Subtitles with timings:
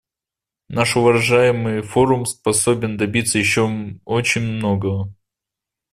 [0.69, 3.69] Наш уважаемый форум способен добиться еще
[4.05, 5.13] очень многого.